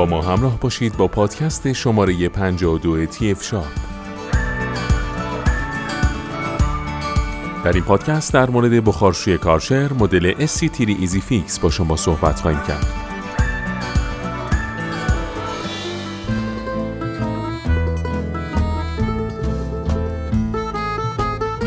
[0.00, 3.64] با ما همراه باشید با پادکست شماره 52 TF Shop
[7.64, 12.60] در این پادکست در مورد بخارشوی Kärcher مدل SC3 Easy Fix با شما صحبت خواهیم
[12.68, 12.86] کرد.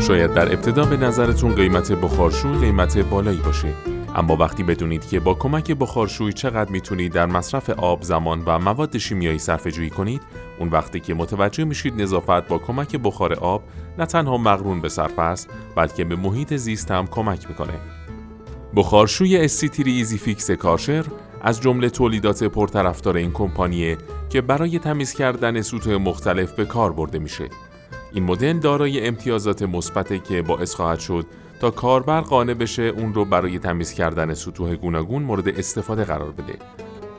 [0.06, 5.34] شاید در ابتدا به نظرتون قیمت بخارشوی قیمت بالایی باشه اما وقتی بدونید که با
[5.34, 10.22] کمک بخارشوی چقدر می‌تونید در مصرف آب، زمان و مواد شیمیایی صرفه جویی کنید
[10.58, 13.62] اون وقتی که متوجه میشید نظافت با کمک بخار آب
[13.98, 17.80] نه تنها مقرون به صرف است بلکه به محیط زیست هم کمک می‌کنه.
[18.76, 21.04] بخارشوی SC3 ایزی فیکس کارشر
[21.42, 23.98] از جمله تولیدات پرطرفدار این کمپانیه
[24.30, 27.48] که برای تمیز کردن سطوح مختلف به کار برده میشه.
[28.14, 31.26] این مدل دارای امتیازات مثبته که باعث خواهد شد
[31.60, 36.58] تا کاربر قانع بشه اون رو برای تمیز کردن سطوح گوناگون مورد استفاده قرار بده.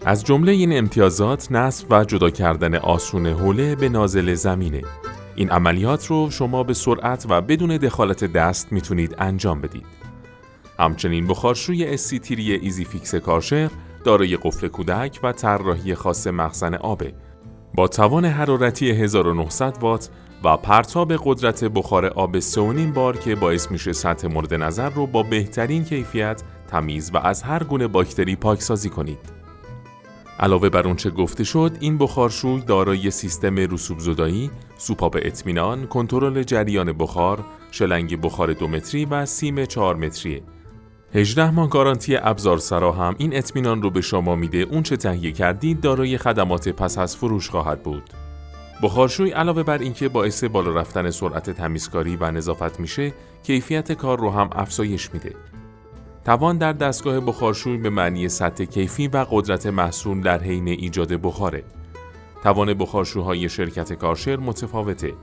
[0.05, 4.81] از جمله این امتیازات نصب و جدا کردن آسون حوله به نازل زمینه.
[5.35, 9.85] این عملیات رو شما به سرعت و بدون دخالت دست می‌تونید انجام بدید.
[10.79, 13.69] همچنین بخارشوی SC3 Easy Fix Kärcher
[14.03, 17.13] دارای قفل کودک و طراحی خاص مخزن آبه
[17.75, 20.09] با توان حرارتی 1900 وات
[20.43, 22.57] و پرتاب قدرت بخار آب 3.5
[22.95, 27.63] بار که باعث میشه سطح مورد نظر رو با بهترین کیفیت تمیز و از هر
[27.63, 29.19] گونه باکتری پاکسازی کنید.
[30.39, 36.93] علاوه بر اونچه گفته شد، این بخارشوی دارای سیستم رسوب زدایی، سوپاپ اطمینان، کنترل جریان
[36.93, 40.41] بخار، شلنگ بخار دو متری و سیم 4 متریه.
[41.15, 45.31] 18 ماه گارانتی ابزار سرا هم این اطمینان رو به شما میده اون چه تهیه
[45.31, 48.03] کردید دارای خدمات پس از فروش خواهد بود.
[48.81, 54.29] بخارشوی علاوه بر اینکه باعث بالا رفتن سرعت تمیزکاری و نظافت میشه، کیفیت کار رو
[54.29, 55.35] هم افزایش میده.
[56.25, 61.63] توان در دستگاه بخارشوی به معنی سطح کیفی و قدرت محصول در حین ایجاد بخاره.
[62.43, 65.13] توان بخارشوهای شرکت کارشر متفاوته.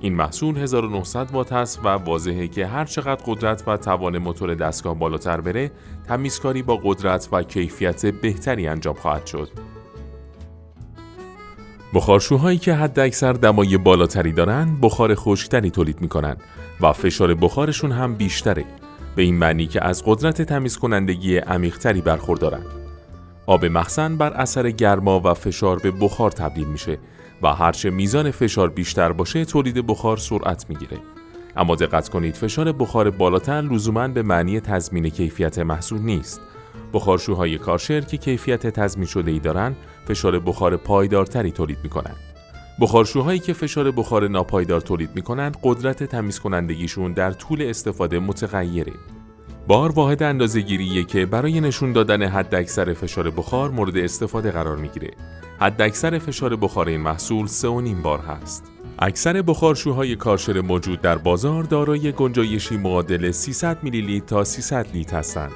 [0.00, 4.94] این محصول 1900 وات است و واضحه که هر چقدر قدرت و توان موتور دستگاه
[4.94, 5.70] بالاتر بره،
[6.08, 9.48] تمیزکاری با قدرت و کیفیت بهتری انجام خواهد شد.
[11.94, 16.36] بخارشوهایی که حد اکثر دمای بالاتری دارن بخار خشکتری تولید می‌کنن
[16.80, 18.64] و فشار بخارشون هم بیشتره.
[19.16, 22.62] به این معنی که از قدرت تمیز کنندگی عمیقتری برخوردارن.
[23.46, 26.98] آب مخزن بر اثر گرما و فشار به بخار تبدیل میشه.
[27.42, 30.98] و هرچه میزان فشار بیشتر باشه تولید بخار سرعت می‌گیره
[31.56, 36.40] اما دقت کنید فشار بخار بالاتر لزوما به معنی تضمین کیفیت محصول نیست
[36.92, 39.76] بخارشوهای کارشر که کیفیت تضمین شده ای دارن
[40.08, 42.16] فشار بخار پایدارتری تولید می کنند.
[42.80, 48.92] بخارشوهایی که فشار بخار ناپایدار تولید می کنند قدرت تمیز کنندگیشون در طول استفاده متغیره.
[49.66, 54.76] بار واحد اندازه گیریه که برای نشون دادن حد اکثر فشار بخار مورد استفاده قرار
[54.76, 55.10] می‌گیره.
[55.60, 57.62] حد اکثر فشار بخار این محصول 3.5
[58.02, 58.64] بار هست.
[58.98, 65.18] اکثر بخارشوهای کارشر موجود در بازار دارای گنجایشی معادل 300 میلی لیتر تا 300 لیتر
[65.18, 65.52] هستند.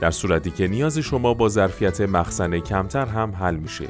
[0.00, 3.88] در صورتی که نیاز شما با ظرفیت مخزن کمتر هم حل میشه.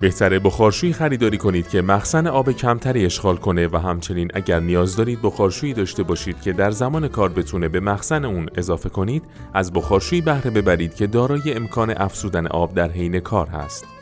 [0.00, 5.22] بهتره بخارشویی خریداری کنید که مخزن آب کمتری اشغال کنه و همچنین اگر نیاز دارید
[5.22, 9.22] بخارشویی داشته باشید که در زمان کار بتونه به مخزن اون اضافه کنید
[9.54, 14.01] از بخارشویی بهره ببرید که دارای امکان افزودن آب در حین کار هست.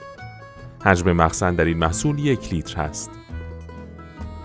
[0.85, 3.11] حجم مخزن در این محصول یک لیتر هست.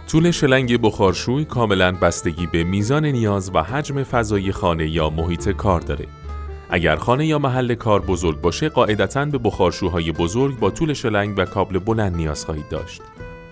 [0.07, 5.81] طول شلنگ بخارشوی کاملا بستگی به میزان نیاز و حجم فضای خانه یا محیط کار
[5.81, 6.05] داره.
[6.69, 11.45] اگر خانه یا محل کار بزرگ باشه قاعدتا به بخارشوهای بزرگ با طول شلنگ و
[11.45, 13.01] کابل بلند نیاز خواهید داشت.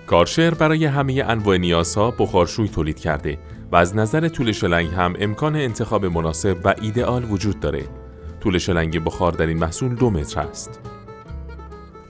[0.07, 3.37] کارشر برای همه انواع نیازها بخارشوی تولید کرده
[3.71, 7.83] و از نظر طول شلنگ هم امکان انتخاب مناسب و ایدئال وجود داره.
[8.39, 10.92] طول شلنگ بخار در این محصول دو متر است.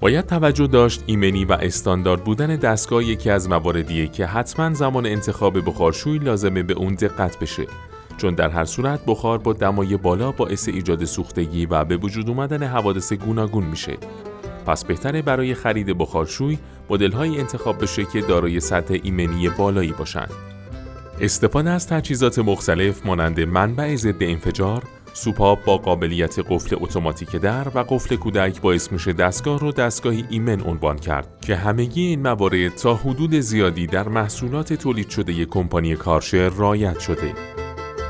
[0.04, 5.66] باید توجه داشت ایمنی و استاندارد بودن دستگاه یکی از مواردیه که حتما زمان انتخاب
[5.66, 7.68] بخارشوی لازمه به اون دقت بشه
[8.18, 12.64] چون در هر صورت بخار با دمای بالا باعث ایجاد سوختگی و به وجود اومدن
[12.64, 13.98] حوادث گوناگون میشه.
[14.66, 16.58] پس بهتره برای خرید بخارشوی
[17.14, 20.32] های انتخاب بشه که دارای سطح ایمنی بالایی باشند.
[21.22, 24.84] استفاده از تجهیزات مختلف مانند منبع ضد انفجار،
[25.14, 30.62] سوپاپ با قابلیت قفل اتوماتیک در و قفل کودک باعث میشه دستگاه رو دستگاهی ایمن
[30.62, 36.50] عنوان کرد که همگی این موارد تا حدود زیادی در محصولات تولید شده کمپانی کارشر
[36.50, 37.34] رایت شده.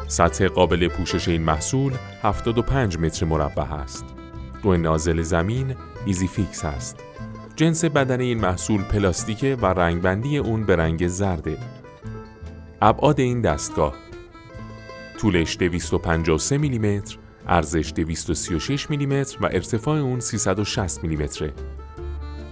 [0.08, 4.06] سطح قابل پوشش این محصول 75 متر مربع است.
[4.64, 5.76] روی نازل زمین
[6.06, 7.00] Easy Fix است.
[7.56, 11.58] جنس بدنه این محصول پلاستیکه و رنگبندی اون به رنگ زرده.
[12.82, 13.94] ابعاد این دستگاه
[15.24, 17.18] طولش 253 میلیمتر،
[17.48, 21.54] عرضش 236 میلیمتر و ارتفاع اون 360 میلیمتره.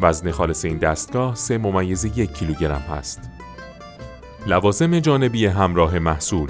[0.02, 3.22] وزن خالص این دستگاه 3 ممیز یک کیلوگرم هست.
[4.48, 6.50] لوازم جانبی همراه محصول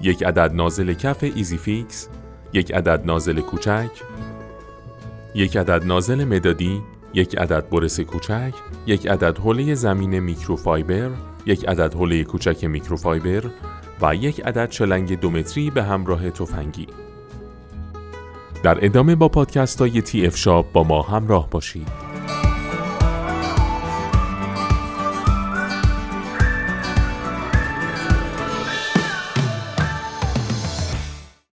[0.00, 2.08] یک عدد نازل کف Easy Fix
[2.52, 3.90] یک عدد نازل کوچک
[5.34, 6.82] یک عدد نازل مدادی
[7.14, 8.52] یک عدد برس کوچک
[8.86, 11.10] یک عدد حوله زمین میکروفایبر
[11.46, 13.50] یک عدد حوله کوچک میکروفایبر
[14.02, 16.86] و یک عدد شلنگ دومتری به همراه تفنگی.
[18.62, 22.07] در ادامه با پادکست های TF Shop با ما همراه باشید.